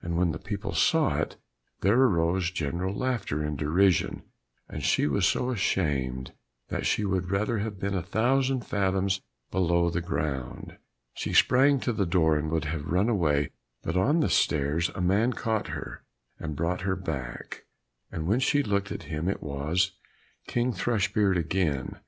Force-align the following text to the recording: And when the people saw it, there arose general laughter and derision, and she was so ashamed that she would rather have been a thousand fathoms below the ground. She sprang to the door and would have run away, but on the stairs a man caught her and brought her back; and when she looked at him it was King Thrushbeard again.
And 0.00 0.16
when 0.16 0.32
the 0.32 0.38
people 0.38 0.72
saw 0.72 1.18
it, 1.18 1.36
there 1.82 2.00
arose 2.00 2.50
general 2.50 2.94
laughter 2.96 3.42
and 3.42 3.58
derision, 3.58 4.22
and 4.70 4.82
she 4.82 5.06
was 5.06 5.26
so 5.26 5.50
ashamed 5.50 6.32
that 6.68 6.86
she 6.86 7.04
would 7.04 7.30
rather 7.30 7.58
have 7.58 7.78
been 7.78 7.92
a 7.92 8.00
thousand 8.02 8.64
fathoms 8.64 9.20
below 9.50 9.90
the 9.90 10.00
ground. 10.00 10.78
She 11.12 11.34
sprang 11.34 11.78
to 11.80 11.92
the 11.92 12.06
door 12.06 12.38
and 12.38 12.50
would 12.50 12.64
have 12.64 12.86
run 12.86 13.10
away, 13.10 13.50
but 13.82 13.98
on 13.98 14.20
the 14.20 14.30
stairs 14.30 14.88
a 14.94 15.02
man 15.02 15.34
caught 15.34 15.66
her 15.66 16.04
and 16.38 16.56
brought 16.56 16.80
her 16.80 16.96
back; 16.96 17.66
and 18.10 18.26
when 18.26 18.40
she 18.40 18.62
looked 18.62 18.90
at 18.90 19.02
him 19.12 19.28
it 19.28 19.42
was 19.42 19.92
King 20.46 20.72
Thrushbeard 20.72 21.36
again. 21.36 22.00